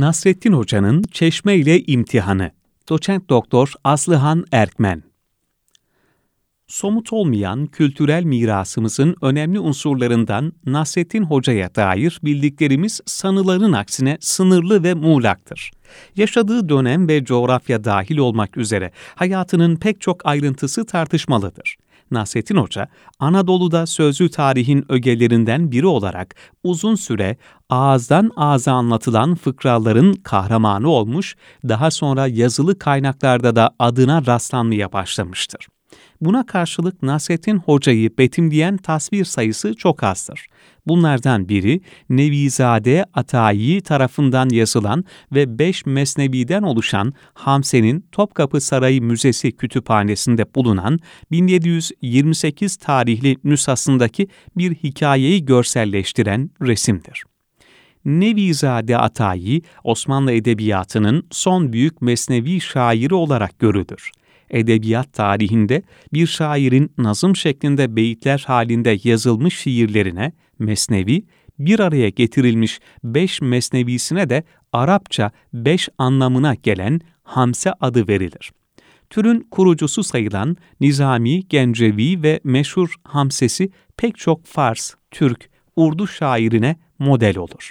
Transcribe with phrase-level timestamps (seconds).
[0.00, 2.50] Nasrettin Hoca'nın Çeşme ile imtihanı.
[2.88, 5.02] Doçent Doktor Aslıhan Erkmen.
[6.66, 15.70] Somut olmayan kültürel mirasımızın önemli unsurlarından Nasrettin Hoca'ya dair bildiklerimiz sanıların aksine sınırlı ve muğlaktır.
[16.16, 21.76] Yaşadığı dönem ve coğrafya dahil olmak üzere hayatının pek çok ayrıntısı tartışmalıdır.
[22.10, 22.88] Nasrettin Hoca,
[23.18, 26.34] Anadolu'da sözlü tarihin ögelerinden biri olarak
[26.64, 27.36] uzun süre
[27.68, 31.36] ağızdan ağza anlatılan fıkraların kahramanı olmuş,
[31.68, 35.79] daha sonra yazılı kaynaklarda da adına rastlanmaya başlamıştır.
[36.20, 40.46] Buna karşılık Nasrettin Hoca'yı betimleyen tasvir sayısı çok azdır.
[40.86, 50.54] Bunlardan biri Nevizade Atayi tarafından yazılan ve beş mesneviden oluşan Hamse'nin Topkapı Sarayı Müzesi kütüphanesinde
[50.54, 50.98] bulunan
[51.30, 57.24] 1728 tarihli nüshasındaki bir hikayeyi görselleştiren resimdir.
[58.04, 64.10] Nevizade Atayi, Osmanlı Edebiyatı'nın son büyük mesnevi şairi olarak görülür
[64.50, 71.22] edebiyat tarihinde bir şairin nazım şeklinde beyitler halinde yazılmış şiirlerine mesnevi,
[71.58, 78.50] bir araya getirilmiş beş mesnevisine de Arapça beş anlamına gelen Hamse adı verilir.
[79.10, 87.38] Türün kurucusu sayılan Nizami, Gencevi ve meşhur Hamsesi pek çok Fars, Türk, Urdu şairine model
[87.38, 87.70] olur.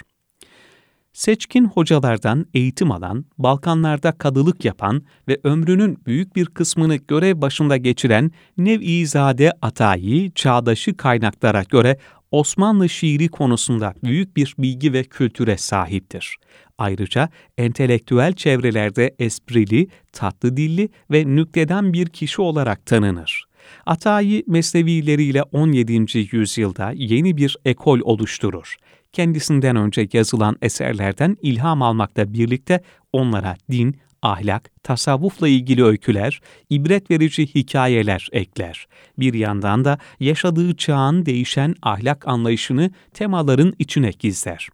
[1.12, 8.30] Seçkin hocalardan eğitim alan, Balkanlarda kadılık yapan ve ömrünün büyük bir kısmını görev başında geçiren
[8.58, 11.98] Nevizade Atayi, çağdaşı kaynaklara göre
[12.30, 16.36] Osmanlı şiiri konusunda büyük bir bilgi ve kültüre sahiptir.
[16.78, 23.44] Ayrıca entelektüel çevrelerde esprili, tatlı dilli ve nükteden bir kişi olarak tanınır.
[23.86, 26.06] Atayi mesnevileriyle 17.
[26.36, 28.76] yüzyılda yeni bir ekol oluşturur
[29.12, 37.46] kendisinden önce yazılan eserlerden ilham almakla birlikte onlara din, ahlak, tasavvufla ilgili öyküler, ibret verici
[37.54, 38.86] hikayeler ekler.
[39.18, 44.68] Bir yandan da yaşadığı çağın değişen ahlak anlayışını temaların içine gizler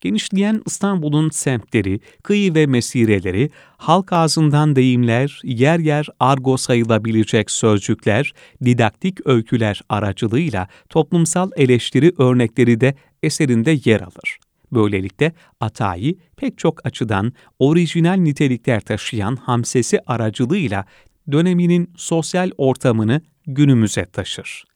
[0.00, 8.32] genişleyen İstanbul'un semtleri, kıyı ve mesireleri, halk ağzından deyimler, yer yer argo sayılabilecek sözcükler,
[8.64, 14.38] didaktik öyküler aracılığıyla toplumsal eleştiri örnekleri de eserinde yer alır.
[14.72, 20.84] Böylelikle Atayi pek çok açıdan orijinal nitelikler taşıyan hamsesi aracılığıyla
[21.32, 24.69] döneminin sosyal ortamını günümüze taşır.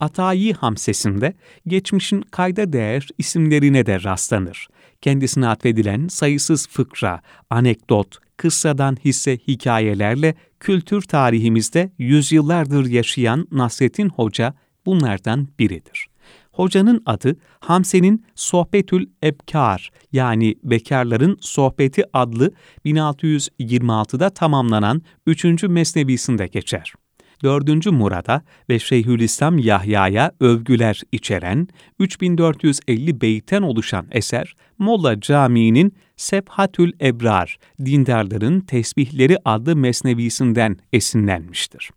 [0.00, 1.34] Atayi Hamsesi'nde
[1.66, 4.68] geçmişin kayda değer isimlerine de rastlanır.
[5.00, 7.20] Kendisine atfedilen sayısız fıkra,
[7.50, 14.54] anekdot, kıssadan hisse hikayelerle kültür tarihimizde yüzyıllardır yaşayan Nasrettin Hoca
[14.86, 16.06] bunlardan biridir.
[16.52, 22.52] Hocanın adı Hamse'nin Sohbetül Ebkar yani Bekarların Sohbeti adlı
[22.86, 25.62] 1626'da tamamlanan 3.
[25.62, 26.94] mesnevisinde geçer.
[27.42, 27.86] 4.
[27.86, 31.68] Murad'a ve Şeyhülislam Yahya'ya övgüler içeren
[31.98, 41.90] 3450 beyten oluşan eser Molla Camii'nin Sebhatül Ebrar, dindarların tesbihleri adlı mesnevisinden esinlenmiştir.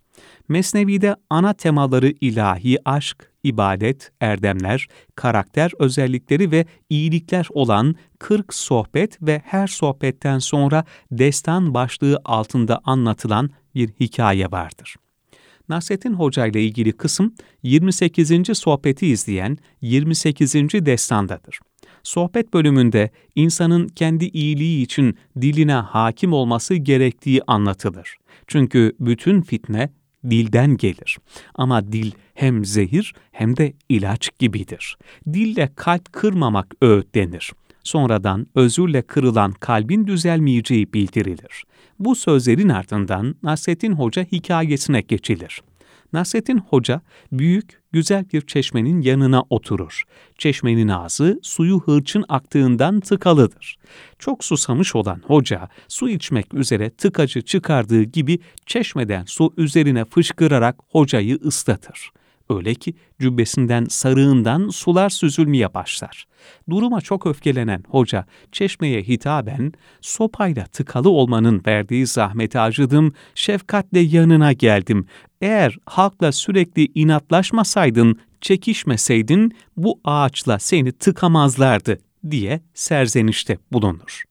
[0.49, 9.41] Mesnevi'de ana temaları ilahi aşk, ibadet, erdemler, karakter özellikleri ve iyilikler olan 40 sohbet ve
[9.45, 14.95] her sohbetten sonra destan başlığı altında anlatılan bir hikaye vardır.
[15.71, 17.33] Nasrettin Hoca ile ilgili kısım
[17.63, 18.57] 28.
[18.57, 20.53] sohbeti izleyen 28.
[20.73, 21.59] destandadır.
[22.03, 28.17] Sohbet bölümünde insanın kendi iyiliği için diline hakim olması gerektiği anlatılır.
[28.47, 29.89] Çünkü bütün fitne
[30.29, 31.17] dilden gelir.
[31.55, 34.97] Ama dil hem zehir hem de ilaç gibidir.
[35.33, 37.51] Dille kalp kırmamak öğütlenir.
[37.83, 41.63] Sonradan özürle kırılan kalbin düzelmeyeceği bildirilir.
[41.99, 45.61] Bu sözlerin ardından Nasrettin Hoca hikayesine geçilir.
[46.13, 50.03] Nasrettin Hoca büyük, güzel bir çeşmenin yanına oturur.
[50.37, 53.77] Çeşmenin ağzı suyu hırçın aktığından tıkalıdır.
[54.19, 61.39] Çok susamış olan hoca su içmek üzere tıkacı çıkardığı gibi çeşmeden su üzerine fışkırarak hocayı
[61.45, 62.11] ıslatır.
[62.55, 66.25] Öyle ki cübbesinden sarığından sular süzülmeye başlar.
[66.69, 75.05] Duruma çok öfkelenen hoca çeşmeye hitaben sopayla tıkalı olmanın verdiği zahmeti acıdım, şefkatle yanına geldim.
[75.41, 81.99] Eğer halkla sürekli inatlaşmasaydın, çekişmeseydin bu ağaçla seni tıkamazlardı
[82.31, 84.23] diye serzenişte bulunur.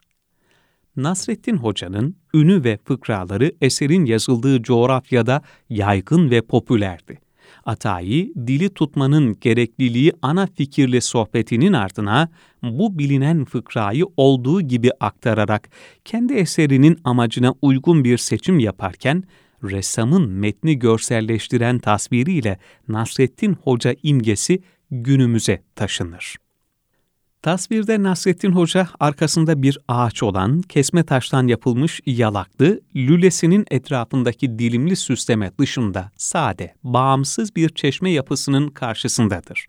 [0.96, 7.30] Nasrettin Hoca'nın ünü ve fıkraları eserin yazıldığı coğrafyada yaygın ve popülerdi
[7.65, 12.29] Atayi, dili tutmanın gerekliliği ana fikirli sohbetinin ardına
[12.62, 15.69] bu bilinen fıkrayı olduğu gibi aktararak
[16.05, 19.25] kendi eserinin amacına uygun bir seçim yaparken,
[19.62, 22.59] ressamın metni görselleştiren tasviriyle
[22.89, 26.37] Nasrettin Hoca imgesi günümüze taşınır.
[27.42, 35.50] Tasvirde Nasrettin Hoca arkasında bir ağaç olan kesme taştan yapılmış yalaklı, lülesinin etrafındaki dilimli süsleme
[35.58, 39.66] dışında sade, bağımsız bir çeşme yapısının karşısındadır.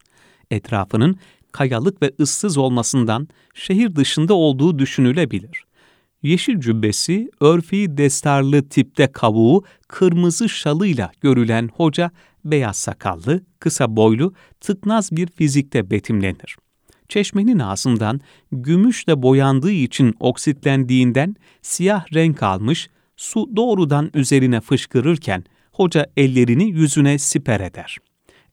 [0.52, 1.16] Etrafının
[1.52, 5.66] kayalık ve ıssız olmasından şehir dışında olduğu düşünülebilir.
[6.24, 12.12] Yeşil cübbesi, örfi destarlı tipte kavuğu, kırmızı şalıyla görülen hoca,
[12.46, 16.56] beyaz sakallı, kısa boylu, tıknaz bir fizikte betimlenir
[17.12, 18.22] çeşmenin ağzından
[18.52, 27.60] gümüşle boyandığı için oksitlendiğinden siyah renk almış, su doğrudan üzerine fışkırırken hoca ellerini yüzüne siper
[27.60, 27.98] eder.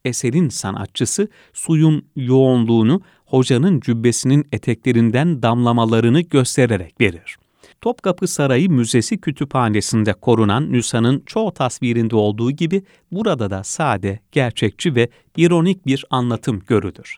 [0.05, 7.37] Eserin sanatçısı suyun yoğunluğunu hocanın cübbesinin eteklerinden damlamalarını göstererek verir.
[7.81, 12.83] Topkapı Sarayı Müzesi kütüphanesinde korunan Nüsa'nın çoğu tasvirinde olduğu gibi
[13.13, 17.17] burada da sade, gerçekçi ve ironik bir anlatım görülür.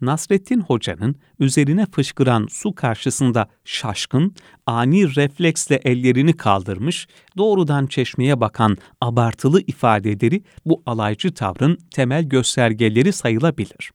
[0.00, 4.34] Nasrettin Hoca'nın üzerine fışkıran su karşısında şaşkın,
[4.66, 13.90] ani refleksle ellerini kaldırmış, doğrudan çeşmeye bakan abartılı ifadeleri bu alaycı tavrın temel göstergeleri sayılabilir.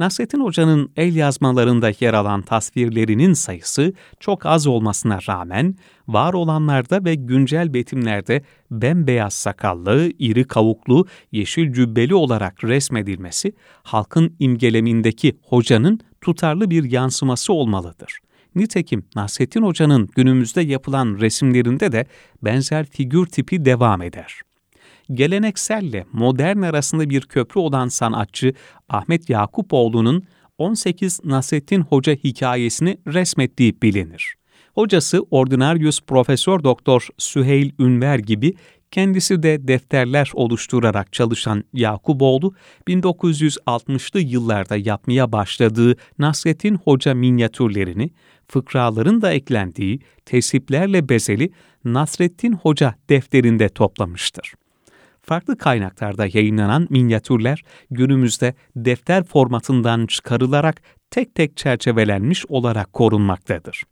[0.00, 5.74] Nasrettin Hoca'nın el yazmalarında yer alan tasvirlerinin sayısı çok az olmasına rağmen
[6.08, 13.52] var olanlarda ve güncel betimlerde bembeyaz sakallı, iri kavuklu, yeşil cübbeli olarak resmedilmesi
[13.82, 18.18] halkın imgelemindeki hocanın tutarlı bir yansıması olmalıdır.
[18.54, 22.06] Nitekim Nasrettin Hoca'nın günümüzde yapılan resimlerinde de
[22.42, 24.40] benzer figür tipi devam eder
[25.14, 28.54] gelenekselle modern arasında bir köprü olan sanatçı
[28.88, 30.24] Ahmet Yakupoğlu'nun
[30.58, 34.34] 18 Nasrettin Hoca hikayesini resmettiği bilinir.
[34.74, 38.54] Hocası Ordinarius Profesör Doktor Süheyl Ünver gibi
[38.90, 42.54] kendisi de defterler oluşturarak çalışan Yakuboğlu,
[42.88, 48.10] 1960'lı yıllarda yapmaya başladığı Nasrettin Hoca minyatürlerini,
[48.48, 51.50] fıkraların da eklendiği tesiplerle bezeli
[51.84, 54.52] Nasrettin Hoca defterinde toplamıştır
[55.22, 63.82] farklı kaynaklarda yayınlanan minyatürler günümüzde defter formatından çıkarılarak tek tek çerçevelenmiş olarak korunmaktadır.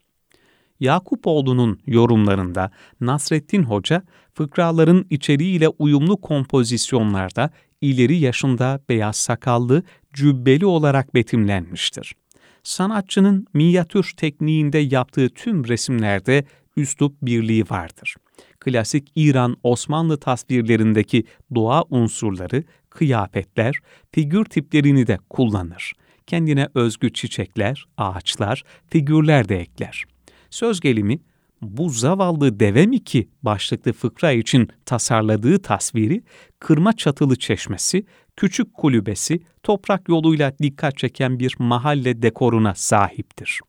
[0.80, 2.70] Yakupoğlu'nun yorumlarında
[3.00, 4.02] Nasrettin Hoca,
[4.34, 7.50] fıkraların içeriğiyle uyumlu kompozisyonlarda
[7.80, 9.82] ileri yaşında beyaz sakallı,
[10.12, 12.14] cübbeli olarak betimlenmiştir.
[12.62, 16.44] Sanatçının minyatür tekniğinde yaptığı tüm resimlerde
[16.76, 18.14] üslup birliği vardır
[18.60, 21.24] klasik İran Osmanlı tasvirlerindeki
[21.54, 23.76] doğa unsurları, kıyafetler,
[24.12, 25.92] figür tiplerini de kullanır.
[26.26, 30.04] Kendine özgü çiçekler, ağaçlar, figürler de ekler.
[30.50, 31.18] Söz gelimi,
[31.62, 36.22] bu zavallı deve mi ki başlıklı fıkra için tasarladığı tasviri,
[36.58, 38.06] kırma çatılı çeşmesi,
[38.36, 43.60] küçük kulübesi, toprak yoluyla dikkat çeken bir mahalle dekoruna sahiptir.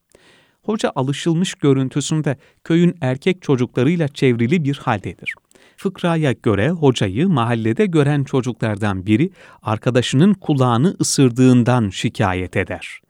[0.63, 5.33] Hoca alışılmış görüntüsünde köyün erkek çocuklarıyla çevrili bir haldedir.
[5.77, 9.29] Fıkraya göre hocayı mahallede gören çocuklardan biri
[9.61, 13.01] arkadaşının kulağını ısırdığından şikayet eder.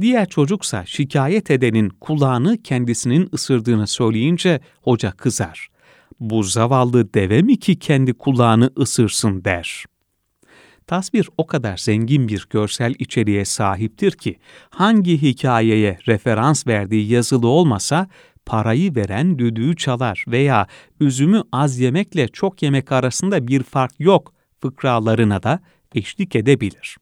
[0.00, 5.68] Diğer çocuksa şikayet edenin kulağını kendisinin ısırdığını söyleyince hoca kızar.
[6.20, 9.95] Bu zavallı deve mi ki kendi kulağını ısırsın der.''
[10.86, 14.38] Tasvir o kadar zengin bir görsel içeriğe sahiptir ki
[14.70, 18.08] hangi hikayeye referans verdiği yazılı olmasa
[18.46, 20.66] parayı veren düdüğü çalar veya
[21.00, 25.60] üzümü az yemekle çok yemek arasında bir fark yok fıkralarına da
[25.94, 26.96] eşlik edebilir.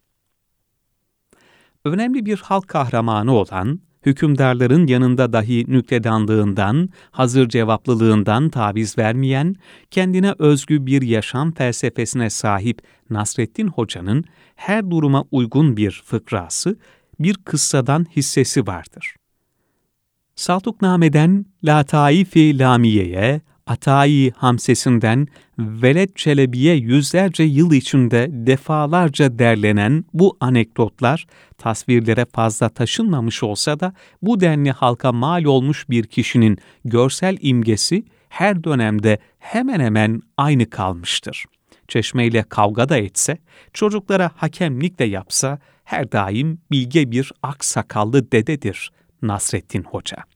[1.85, 9.57] Önemli bir halk kahramanı olan hükümdarların yanında dahi nükledanlığından, hazır cevaplılığından taviz vermeyen,
[9.91, 14.25] kendine özgü bir yaşam felsefesine sahip Nasrettin Hoca'nın
[14.57, 16.77] her duruma uygun bir fıkrası,
[17.21, 19.15] bir kıssadan hissesi vardır.
[20.37, 25.27] Saltukname'den Lataifi Lamiye'ye, Atayi Hamsesinden
[25.59, 31.27] Veled Çelebi'ye yüzlerce yıl içinde defalarca derlenen bu anekdotlar
[31.59, 33.93] tasvirlere fazla taşınmamış olsa da
[34.23, 41.45] bu denli halka mal olmuş bir kişinin görsel imgesi her dönemde hemen hemen aynı kalmıştır.
[41.89, 43.39] Çeşmeyle kavga da etse,
[43.73, 48.91] çocuklara hakemlik de yapsa her daim bilge bir aksakallı dededir
[49.23, 50.34] Nasrettin Hoca.